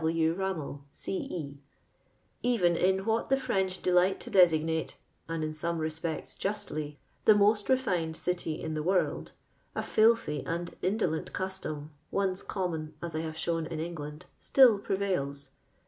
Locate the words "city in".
8.15-8.73